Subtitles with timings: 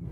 [0.00, 0.06] 毛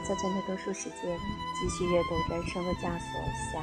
[0.00, 1.16] 泽东的读书时间，
[1.54, 2.90] 继续阅读《人生的枷锁》
[3.52, 3.62] 下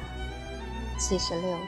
[0.98, 1.58] 七十六。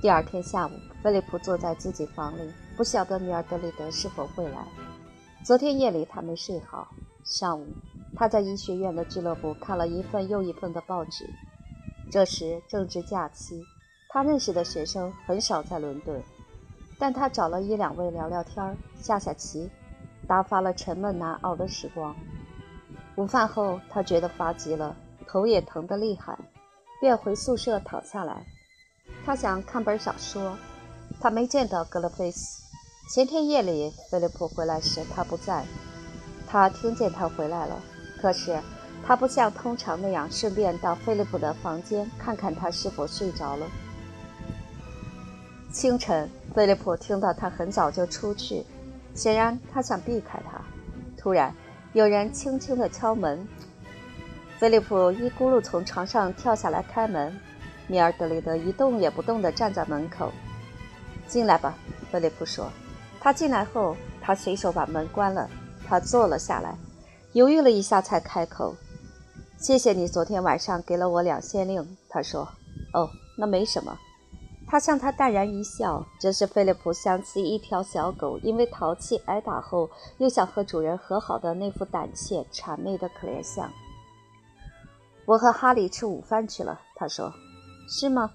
[0.00, 0.70] 第二天下午，
[1.02, 4.64] 菲利普坐在自己房里，不晓得米尔德里德是否会来。
[5.44, 6.86] 昨天夜里他没睡好。
[7.24, 7.66] 上午，
[8.14, 11.28] 他在医学院的俱乐部看了一份又一份的报纸。
[12.12, 13.60] 这时正值假期，
[14.08, 16.22] 他认识的学生很少在伦敦，
[16.96, 19.68] 但他找了一两位聊聊天下下棋。
[20.28, 22.14] 打发了沉闷难熬的时光。
[23.16, 24.94] 午饭后，他觉得发急了，
[25.26, 26.38] 头也疼得厉害，
[27.00, 28.46] 便回宿舍躺下来。
[29.28, 30.56] 他想看本小说。
[31.20, 32.62] 他没见到格勒菲斯。
[33.12, 35.66] 前天夜里，菲利普回来时，他不在。
[36.46, 37.78] 他听见他回来了，
[38.22, 38.58] 可是
[39.06, 43.66] 他不像通常那样顺便到菲利普的房间看看他是否睡着了。
[45.70, 48.64] 清晨，菲利普听到他很早就出去。
[49.14, 50.58] 显然，他想避开他。
[51.18, 51.54] 突然，
[51.92, 53.46] 有人轻轻地敲门。
[54.58, 57.38] 菲利普一咕噜从床上跳下来开门。
[57.88, 60.30] 米尔德雷德一动也不动地站在门口。
[61.26, 61.74] “进来吧。”
[62.12, 62.70] 菲利普说。
[63.20, 65.50] 他进来后，他随手把门关了。
[65.84, 66.76] 他坐了下来，
[67.32, 68.76] 犹豫了一下，才开口
[69.58, 72.48] ：“谢谢你昨天晚上给了我两县令。”他说。
[72.94, 73.98] “哦，那没什么。”
[74.70, 83.72] 他向他淡然一笑，这是菲利普想起一条小狗因为淘气挨打后又想和主人和好的那副胆怯谄媚的可怜相。
[85.24, 87.32] 我和哈利吃午饭去了，他说。
[87.90, 88.30] 是吗，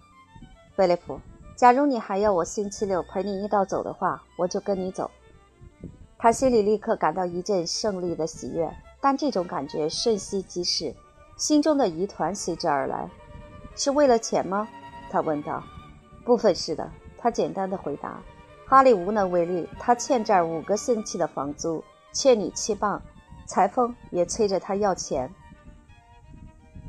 [0.75, 1.21] 菲利普？
[1.55, 5.11] 假如你还要我星期六陪你一道走的话，我就跟你走。
[6.17, 10.95] 他心里立刻感到一阵胜利的喜悦，但这种感觉瞬息即逝，
[11.37, 13.07] 心中的疑团随之而来。
[13.75, 14.67] 是为了钱吗？
[15.11, 15.63] 他问道。
[16.25, 18.19] 部分是的，他简单的回答。
[18.65, 22.99] 哈利无能为力，他欠这儿五个星期的房租，欠你七磅。
[23.45, 25.31] 裁缝也催着他要钱。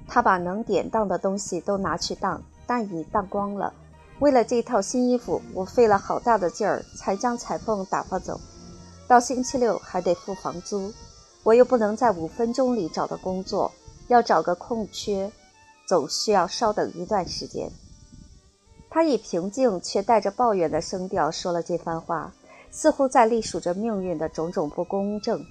[0.07, 3.73] 他把能典当的东西都拿去当，但已当光了。
[4.21, 8.41] 为了这套新衣服，我费了好大的劲儿才将裁缝打发走。
[9.07, 10.93] 到星期六还得付房租，
[11.43, 13.71] 我又不能在五分钟里找到工作，
[14.09, 15.31] 要找个空缺，
[15.87, 17.71] 总需要稍等一段时间。
[18.89, 22.33] 他以平静却带着抱怨的声调说了这番话，
[22.71, 25.45] 似乎在隶属着命运的种种不公正。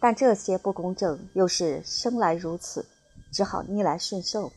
[0.00, 2.84] 但这些不公正又是生来如此，
[3.30, 4.50] 只好逆来顺受。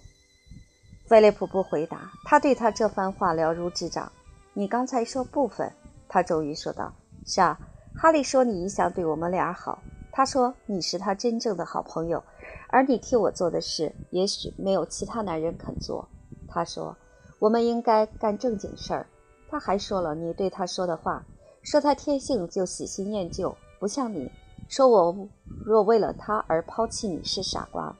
[1.13, 4.11] 菲利普不回答，他对他这番话了如指掌。
[4.53, 5.71] 你刚才说部分，
[6.09, 6.91] 他终于说道
[7.23, 7.55] ：“是啊，
[7.95, 9.77] 哈利说你一向对我们俩好。
[10.11, 12.23] 他说你是他真正的好朋友，
[12.69, 16.09] 而你替我做的事，也许没有其他男人肯做。
[16.47, 16.97] 他说。”
[17.37, 19.05] 我们应该干正经事儿。
[19.51, 21.23] 他还说了你对他说的话，
[21.61, 24.31] 说他天性就喜新厌旧，不像你。
[24.67, 25.15] 说我
[25.63, 27.95] 若为了他而抛弃你是傻瓜。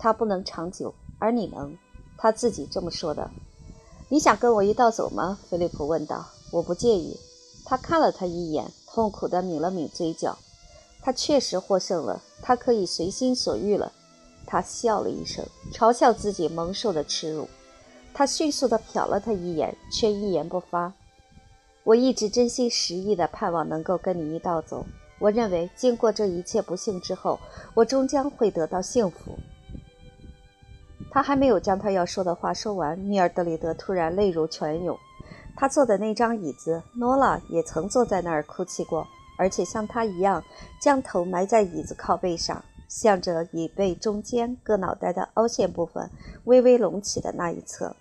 [0.00, 1.72] 他不能长久，而你能。
[2.20, 3.30] 他自己这么说的。
[4.10, 5.38] 你想跟我一道走吗？
[5.48, 6.26] 菲利普问道。
[6.50, 7.18] 我不介意。
[7.64, 10.36] 他看了他一眼，痛苦地抿了抿嘴角。
[11.00, 13.90] 他确实获胜了，他可以随心所欲了。
[14.46, 17.48] 他笑了一声，嘲笑自己蒙受的耻辱。
[18.12, 20.92] 他迅速地瞟了他一眼，却一言不发。
[21.84, 24.84] 我一直真心实意地盼望能够跟你一道走。
[25.20, 27.38] 我认为，经过这一切不幸之后，
[27.74, 29.38] 我终将会得到幸福。
[31.10, 34.96] 他还没有将他要说的话说完，米尔德里德突然泪如泉涌。
[35.56, 39.06] 他坐的那张椅子，诺拉也曾坐在那儿哭泣过，
[39.36, 40.42] 而且像他一样，
[40.80, 42.64] 将头埋在椅子靠背上。
[42.88, 46.10] 向着椅背中间各脑袋的凹陷部分
[46.46, 47.94] 微微隆起的那一侧，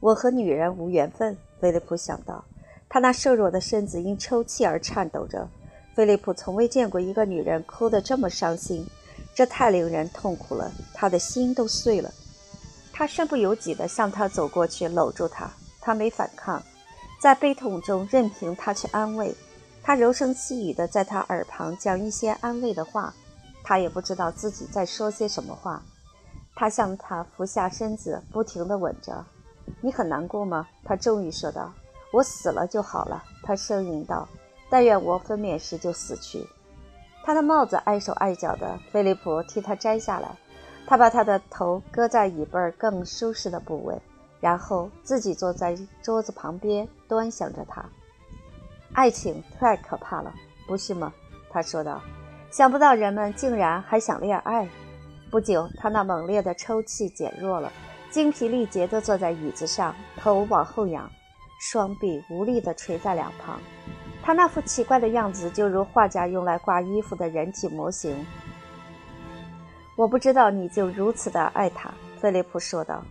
[0.00, 1.36] 我和女人无缘分。
[1.60, 2.42] 菲利普想到，
[2.88, 5.46] 他那瘦弱的身子因抽泣而颤抖着。
[5.94, 8.86] 菲利普从未见过一个女人哭得这么伤心，
[9.34, 12.10] 这太令人痛苦了，他的心都碎了。
[12.94, 15.50] 他身不由己地向她走过去，搂住她。
[15.80, 16.62] 她没反抗，
[17.20, 19.34] 在悲痛中任凭他去安慰。
[19.82, 23.12] 他柔声细语地在她耳旁讲一些安慰的话。
[23.64, 25.82] 他也不知道自己在说些什么话，
[26.54, 29.24] 他向他俯下身子，不停地吻着。
[29.80, 30.68] 你很难过吗？
[30.84, 31.72] 他终于说道。
[32.12, 34.28] 我死了就好了，他呻吟道。
[34.70, 36.46] 但愿我分娩时就死去。
[37.24, 40.36] 他的帽子碍手碍脚的，菲利普替他摘下来。
[40.86, 44.00] 他把他的头搁在椅背更舒适的部位，
[44.40, 47.84] 然后自己坐在桌子旁边，端详着他。
[48.92, 50.32] 爱情太可怕了，
[50.66, 51.12] 不是吗？
[51.50, 52.00] 他说道。
[52.50, 54.68] 想不到人们竟然还想恋爱。
[55.28, 57.72] 不久，他那猛烈的抽泣减弱了，
[58.10, 61.10] 精疲力竭地坐在椅子上，头往后仰，
[61.58, 63.58] 双臂无力地垂在两旁。
[64.22, 68.24] 他那副奇怪的样子，就如画家用来挂衣服的人体模型。
[69.96, 73.02] 我不知道你就如此的爱他，菲利普说道。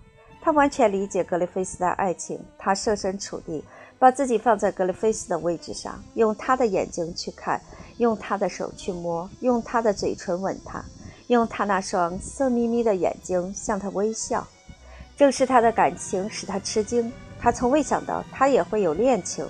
[0.41, 3.63] 他完全理解格雷菲斯的爱情，他设身处地，
[3.97, 7.61] 把自己放在格雷菲斯的位置上，用他的眼睛去看，
[7.99, 10.83] 用他的手去摸，用他的嘴唇吻他，
[11.27, 14.45] 用他那双色眯眯的眼睛向他微笑。
[15.15, 17.09] 正是他的感情使他吃惊，
[17.39, 19.47] 他从未想到他也会有恋情，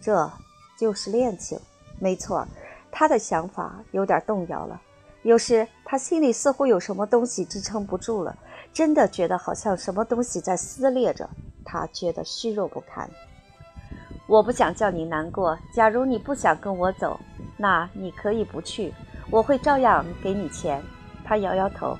[0.00, 0.28] 这
[0.76, 1.56] 就是恋情。
[2.00, 2.44] 没错，
[2.90, 4.80] 他的想法有点动摇了，
[5.22, 8.36] 有时他心里似乎有什么东西支撑不住了。
[8.72, 11.30] 真的觉得好像什么东西在撕裂着，
[11.64, 13.08] 他觉得虚弱不堪。
[14.26, 15.56] 我不想叫你难过。
[15.72, 17.20] 假如你不想跟我走，
[17.56, 18.92] 那你可以不去，
[19.30, 20.82] 我会照样给你钱。
[21.24, 21.96] 他摇摇头，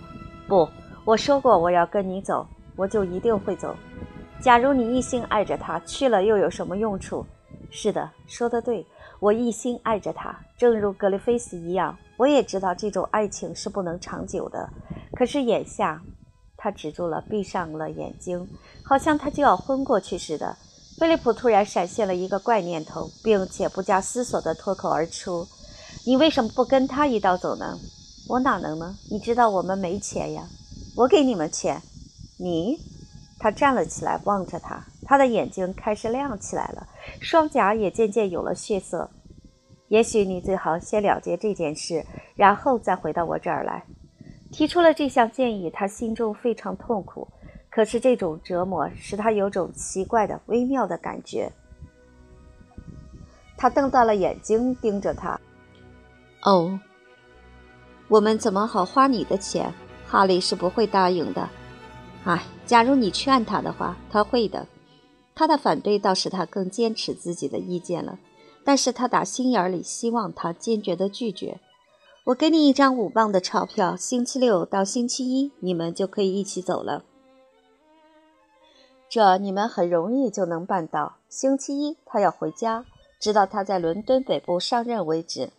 [0.48, 0.68] 不，
[1.04, 2.44] 我说过我要跟你走，
[2.74, 3.76] 我就一定会走。
[4.40, 7.24] 假如你一心爱着他，去了又有什么用处？
[7.70, 8.84] 是的，说得对，
[9.20, 11.96] 我一心爱着他，正如格雷菲斯一样。
[12.16, 14.70] 我也知道这种爱情是不能长久的，
[15.12, 16.02] 可是眼下。
[16.56, 18.48] 他止住了，闭上了眼睛，
[18.82, 20.56] 好像他就要昏过去似的。
[20.96, 25.46] 菲利普突然闪现了一个怪念头，并且不加思索地脱口而出
[26.06, 27.78] ：“你为什么不跟他一道走呢
[28.30, 28.96] ？”“我哪能呢？
[29.10, 30.48] 你知道我们没钱呀。
[30.96, 31.82] ”“我给你们钱。
[32.38, 32.78] ”“你？”
[33.38, 36.86] 他站了起来，望着他，他的眼睛开始亮起来了，
[37.20, 39.10] 双颊也渐渐有了血色。
[39.94, 42.04] “也许你最好先了结这件事，
[42.34, 43.84] 然后再回到我这儿来。”
[44.50, 47.28] 提出了这项建议，他心中非常痛苦。
[47.70, 51.52] 可是这种折磨使他有种奇怪的、微妙的感觉。
[53.56, 55.40] 他瞪大了眼睛盯着他。
[56.42, 56.80] 哦，
[58.08, 59.72] 我们怎么好花你的钱？
[60.08, 61.48] 哈利是不会答应的。
[62.24, 64.66] 哎，假如你劝他的话，他会的。
[65.36, 68.18] 他的反对倒使他更坚持自己的意见了。
[68.64, 71.60] 但是他打心眼里希望他坚决的拒绝。
[72.24, 77.04] 我给你一张五磅的钞票，星期六到星期一你们就可以一起走了。
[79.10, 81.16] 这你们很容易就能办到。
[81.28, 82.86] 星期一他要回家，
[83.20, 85.50] 直到他在伦敦北部上任为止。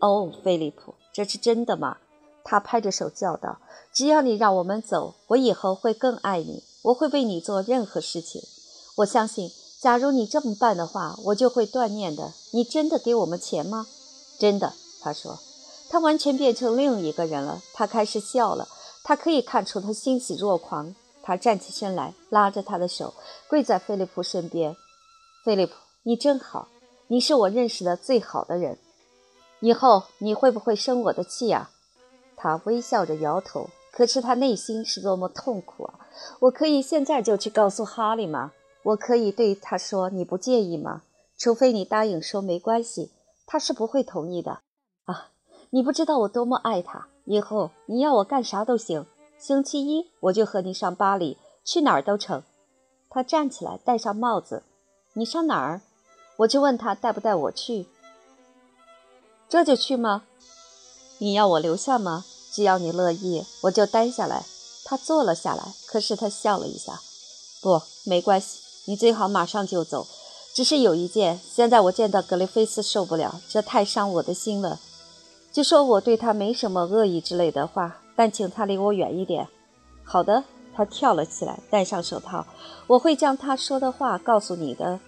[0.00, 1.96] 哦，菲利普，这是真的吗？
[2.44, 3.58] 他拍着手叫道
[3.90, 8.42] ：“只要你让我们走，我以后会更爱你，我会为你做任何事情。
[8.98, 9.48] 我相信，
[9.84, 12.32] 假如你这么办的话，我就会断念的。
[12.52, 13.86] 你真的给我们钱吗？
[14.38, 14.72] 真的。”
[15.02, 15.38] 他说。
[15.90, 17.60] 他完全变成另一个人了。
[17.74, 18.66] 他开始笑了。
[19.02, 20.94] 他可以看出他欣喜若狂。
[21.22, 23.12] 他站起身来，拉着他的手，
[23.46, 24.74] 跪在菲利普身边。
[25.44, 26.68] 菲利普，你真好，
[27.08, 28.78] 你是我认识的最好的人。
[29.60, 31.68] 以后你会不会生我的气啊？
[32.38, 33.68] 他微笑着摇头。
[33.92, 36.08] 可是他内心是多么痛苦啊！
[36.40, 38.52] 我可以现在就去告诉哈利吗？
[38.84, 41.02] 我可以对他说你不介意吗？
[41.36, 43.10] 除非你答应说没关系，
[43.44, 44.60] 他是不会同意的。
[45.04, 45.30] 啊！
[45.70, 47.08] 你不知道我多么爱他。
[47.24, 49.06] 以后你要我干啥都行。
[49.38, 52.42] 星期一我就和你上巴黎，去哪儿都成。
[53.10, 54.62] 他站起来，戴上帽子。
[55.14, 55.80] 你上哪儿？
[56.38, 57.86] 我就问他带不带我去。
[59.48, 60.24] 这就去吗？
[61.18, 62.24] 你要我留下吗？
[62.52, 64.44] 只要你乐意，我就待下来。
[64.84, 67.00] 他坐了下来，可是他笑了一下。
[67.62, 70.06] 不，没关系，你最好马上就走。
[70.54, 74.78] 只是有一件，现在我见到格雷菲斯受不了，这太伤我的心了。
[75.50, 79.48] 就说我对他没什么恶意之类的话，但请他离我远一点。
[80.04, 82.46] 好的，他跳了起来，戴上手套。
[82.86, 84.98] 我会将他说的话告诉你的。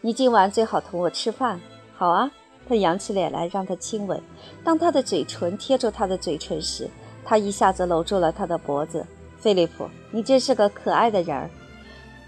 [0.00, 1.60] 你今晚最好同我吃饭。
[1.96, 2.30] 好啊。
[2.66, 4.18] 他扬起脸来让他亲吻。
[4.64, 6.88] 当他的嘴唇贴住他的嘴唇时，
[7.22, 9.04] 他一下子搂住了他的脖子。
[9.38, 11.50] 菲利普，你真是个可爱的人儿。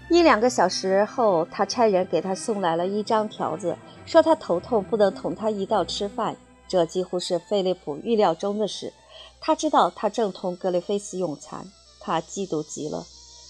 [0.09, 6.37] 一两个小时后，他差人给他送来了一张条子，说他头痛，不能同他一道吃饭。
[6.69, 8.93] 这几乎是菲利普预料中的事。
[9.41, 13.05] 他知道他正同格雷菲斯用餐，他嫉妒极了。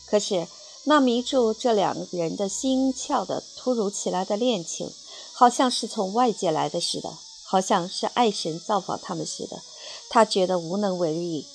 [0.10, 0.48] 可是
[0.86, 4.90] 那迷住这两个人的心窍的突如其来的恋情，
[5.34, 7.10] 好像是从外界来的似的，
[7.46, 9.58] 好像是爱神造访他们似的。
[10.10, 11.46] 他觉得无能为力。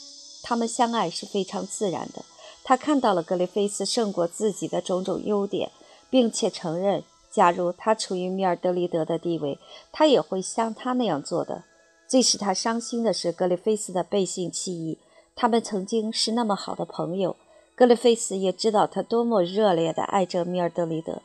[0.45, 2.25] 他们相爱是非常自然的。
[2.65, 5.71] 他看到了格雷菲斯胜过自己的种种优点，
[6.09, 7.03] 并且承认。
[7.31, 9.59] 假如他处于米尔德里德的地位，
[9.91, 11.65] 他也会像他那样做的。
[12.07, 14.99] 最使他伤心的是格里菲斯的背信弃义。
[15.35, 17.35] 他们曾经是那么好的朋友。
[17.75, 21.23] 格里菲斯也知道他多么热烈地爱着米尔德里德。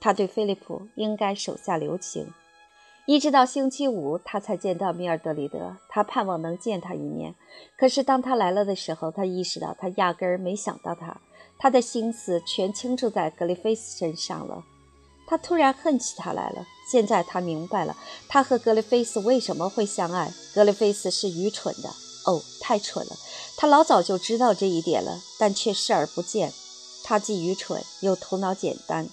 [0.00, 2.26] 他对菲利普应该手下留情。
[3.06, 5.76] 一直到星期五，他才见到米尔德里德。
[5.90, 7.34] 他盼望能见他一面，
[7.76, 11.20] 可是当他来了的时候，他意识到他压根儿没想到他，
[11.58, 14.64] 他的心思全倾注在格里菲斯身上了。
[15.26, 16.66] 他突然恨起他来了。
[16.90, 17.96] 现在他明白了，
[18.28, 20.32] 他和格里菲斯为什么会相爱。
[20.54, 21.88] 格里菲斯是愚蠢的，
[22.24, 23.12] 哦，太蠢了。
[23.56, 26.52] 他老早就知道这一点了，但却视而不见。
[27.02, 29.08] 他既愚蠢又头脑简单，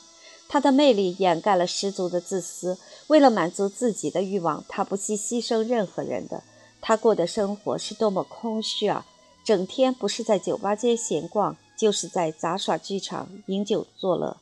[0.51, 2.77] 他的魅力掩盖了十足的自私。
[3.08, 6.43] 为了满足自己的欲望，他不惜牺牲任何人的。
[6.81, 9.05] 他过的生活是多么空虚啊！
[9.46, 14.36] 整天不是在酒吧街闲逛，就是在杂耍剧场饮酒作乐，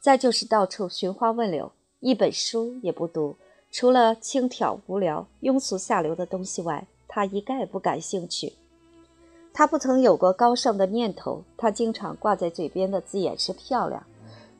[0.00, 1.70] 再就是到处寻花问柳。
[2.00, 3.36] 一本书也不读，
[3.70, 8.54] 除了轻佻、无聊、庸俗、下流的东西外，他一概不感兴趣。
[9.52, 14.02] 他不曾有过高尚的念头，他经常挂在嘴边的字眼是漂亮，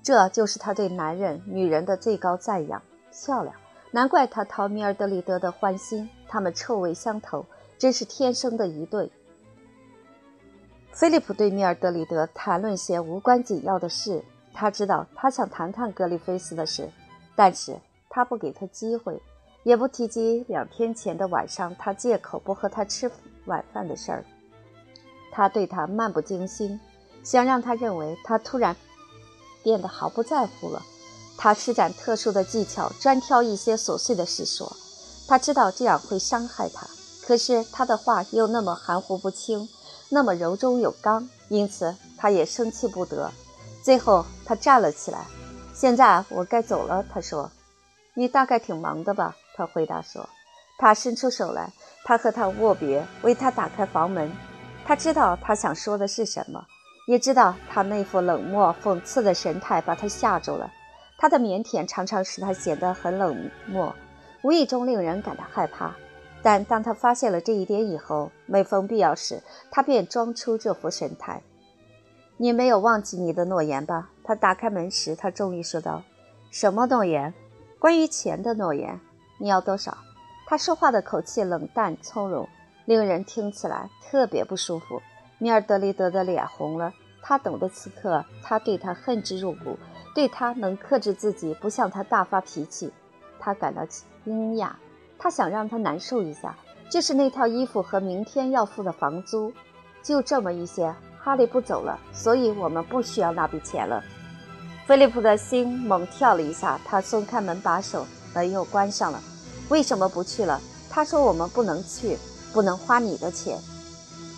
[0.03, 2.83] 这就是他对男人、女人的最高赞扬。
[3.13, 3.55] 漂亮，
[3.91, 7.45] 难怪他讨米尔德里德的欢心，他们臭味相投，
[7.77, 9.11] 真是天生的一对。
[10.93, 16.89] 菲利普对米尔德里德谈论些无关紧要的事，他知道他想谈谈格里菲斯的事。
[17.37, 17.77] 但是
[18.09, 19.21] 他不给他机会，
[19.63, 23.11] 也不提及两天前的晚上他借口不和他吃
[23.47, 24.25] 晚饭的事儿。
[25.33, 26.79] 他对他漫不经心，
[27.23, 28.77] 想让他认为他突然
[29.63, 30.83] 变得毫不在乎了。
[31.37, 34.77] 他施展特殊的技巧，专挑一些琐碎的事说。
[35.27, 36.87] 他知道这样会伤害他，
[37.27, 39.69] 可是他的话又那么含糊不清，
[40.09, 43.31] 那么柔中有刚，因此他也生气不得。
[43.83, 45.25] 最后，他站了起来。
[45.73, 47.51] 现在我该走了，他说
[48.15, 50.29] ：“你大概挺忙的吧？”他回答说
[50.79, 51.73] ：“他伸出手来，
[52.05, 54.31] 他和他握别，为他打开房门。
[54.85, 56.67] 他知道他想说的是什么，
[57.11, 60.71] 也知道他那副冷漠讽刺的神态把他吓住了。
[61.19, 63.93] 他的腼腆常常使他显得很冷漠，
[64.43, 65.93] 无意中令人感到害怕。
[66.41, 71.43] 但当他发现了这一点以后，每逢必要时，他便装出这副神态。
[72.37, 74.11] 你没有忘记你的诺言吧？
[74.23, 76.05] 他打开门时，他终于说道
[76.53, 77.35] ：“什么诺言？
[77.81, 79.01] 关于钱的诺言。
[79.41, 79.99] 你要多少？”
[80.47, 82.49] 他说话的口气冷淡从容，
[82.85, 85.03] 令人听起来特别不舒服。
[85.39, 86.93] 米尔德里德的脸红了。
[87.23, 89.79] 他懂得此刻他对他恨之入骨，
[90.15, 92.93] 对他能克制自己不向他大发脾气，
[93.39, 93.87] 他感到
[94.25, 94.71] 惊讶。
[95.19, 96.57] 他想让他难受一下，
[96.91, 99.53] 就是那套衣服和明天要付的房租，
[100.03, 100.95] 就这么一些。
[101.23, 104.03] 哈利不走了，所以我们不需要那笔钱了。
[104.87, 109.21] 菲利普的心猛跳了一下，他松开门把手，门又关上了。
[109.69, 110.59] 为什么不去了？
[110.89, 112.17] 他说：“我们不能去，
[112.53, 113.59] 不能花你的钱。”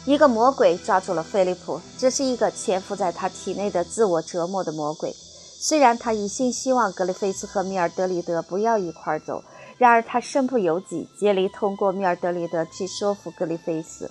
[0.04, 5.14] 一个魔鬼抓住了菲利普，这是一个潜伏在他体内的自我折磨的魔鬼。
[5.14, 9.44] 虽然他一心希望格里菲斯和米尔德里德不要一块儿走，
[9.78, 14.11] 然而他身不由己，竭力通过米尔德里德去说服格里菲斯。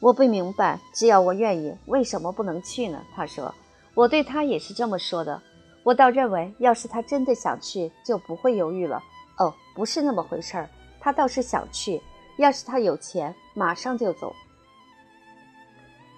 [0.00, 3.00] 我不明白，只要我愿意，为什么不能去呢？
[3.14, 3.54] 他说，
[3.94, 5.40] 我对他也是这么说的。
[5.84, 9.00] 我倒认为，要是他真的想去，就不会犹豫了。
[9.38, 10.68] 哦，不是那么回事儿，
[10.98, 12.02] 他倒是想去。
[12.38, 14.32] 要是他有钱，马上就走。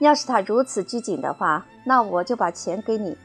[0.00, 3.16] 要是他如此拘谨的话，那我就把钱给你。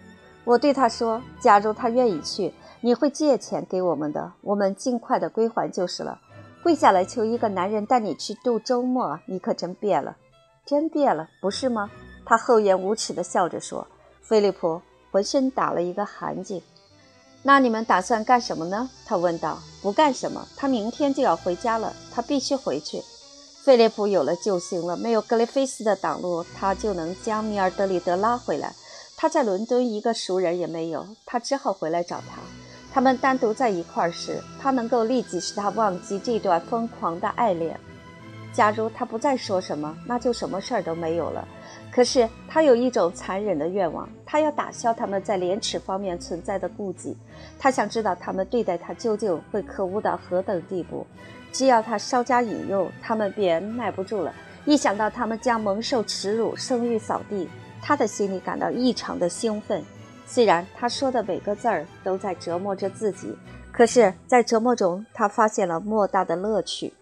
[0.44, 6.20] 我对他说，假如他愿意去，你会借钱给我们的，我们尽快的归还就是了。
[6.62, 10.16] 跪下来求一个男人带你去度周末，你可真变了。
[10.66, 11.90] 真变了，不是吗？
[12.26, 13.88] 他厚颜无耻地笑着说。
[14.22, 16.62] 菲利普浑身打了一个寒噤。
[17.44, 18.90] 那你们打算干什么呢？
[19.06, 19.60] 他问道。
[19.82, 23.02] 不干什么，他明天就要回家了，他必须回去。
[23.66, 28.72] 菲利普有了救星了，没有格雷菲斯的挡路，他就能将米尔德里德拉回来。
[29.18, 32.40] 他在伦敦一个熟人也没有，他只好回来找他。
[32.94, 37.76] 他们单独在一块儿时，他能够立即使他忘记这段疯狂的爱恋。
[38.54, 41.48] 假如他不再说什么，那就什么事儿都没有了。
[41.92, 47.18] 可是他有一种残忍的愿望，他要打消他们在廉耻方面存在的顾忌。
[47.58, 51.04] 他想知道他们对待他究竟会可恶到何等地步。
[51.56, 54.34] 只要他稍加引诱，他们便耐不住了。
[54.66, 57.48] 一想到他们将蒙受耻辱、声誉扫地，
[57.82, 59.82] 他的心里感到异常的兴奋。
[60.28, 63.34] 虽然他说的每个字儿都在折磨着自己，
[63.72, 66.94] 可是，在折磨中，他发现了莫大的乐趣。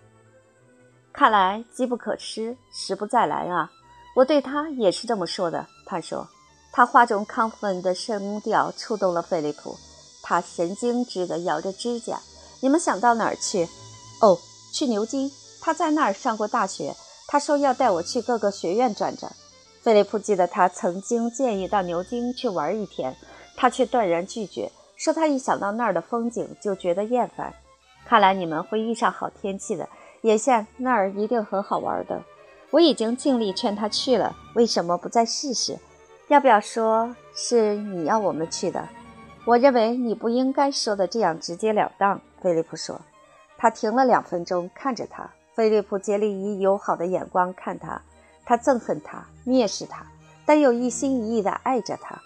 [1.12, 3.72] 看来机不可失，时不再来啊！
[4.16, 5.66] 我对他也是这么说的。
[5.84, 6.28] 他说，
[6.72, 9.76] 他话中亢奋的声调触动了菲利普，
[10.22, 12.20] 他神经质地咬着指甲。
[12.60, 13.68] 你们想到哪儿去？
[14.24, 14.40] 哦，
[14.72, 15.30] 去牛津。
[15.62, 16.96] 他在那儿上过大学。
[17.28, 19.30] 他说要带我去各个学院转转。
[19.82, 23.14] 菲利普记得他曾经建议到牛津去玩一天，
[23.58, 27.54] 他却断然拒绝，说他一想到那儿的风景就觉得厌烦。
[28.06, 29.90] 看来你们会遇上好天气的。
[30.22, 32.24] 眼下那儿一定很好玩的。
[32.70, 35.78] 我已经尽力劝他去了，为什么不再试试？
[36.30, 38.88] 要不要说是你要我们去的？
[39.46, 42.22] 我认为你不应该说的这样直截了当。
[42.42, 43.02] 菲利普说。
[43.64, 45.32] 他停了两分钟，看着他。
[45.56, 48.02] 菲利普竭力以友好的眼光看他，
[48.44, 50.06] 他憎恨他，蔑视他，
[50.46, 52.22] 但又一心一意地爱着他。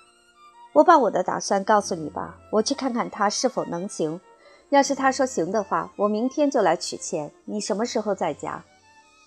[0.73, 4.19] 我把我的打算告诉你吧，我去看看他是否能行。
[4.69, 7.31] 要是他说行的话，我明天就来取钱。
[7.45, 8.63] 你什么时候在家？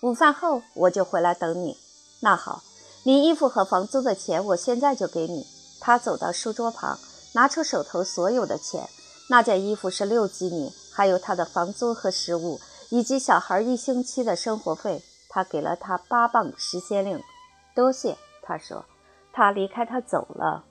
[0.01, 1.77] 午饭后我就回来等你。
[2.21, 2.61] 那好，
[3.05, 5.47] 你衣服和房租的钱我现在就给你。
[5.79, 6.99] 他走到书桌旁，
[7.35, 8.89] 拿出手头所有的钱。
[9.29, 15.01] 那件衣服是六吉尼，还有他的房租和食物，以及小孩一星期的生活费。
[15.29, 17.23] 他给了他八磅十先令。
[17.73, 18.85] 多谢，他说。
[19.33, 20.65] 他离开，他走了。